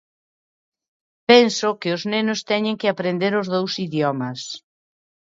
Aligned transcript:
Penso 1.29 1.67
que 1.79 1.89
os 1.95 2.03
nenos 2.13 2.39
teñen 2.51 2.79
que 2.81 2.87
aprender 2.93 3.33
os 3.41 3.47
dous 3.55 3.73
idiomas. 3.87 4.39